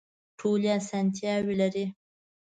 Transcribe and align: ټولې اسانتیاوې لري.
ټولې 0.39 0.69
اسانتیاوې 0.79 1.53
لري. 1.61 1.85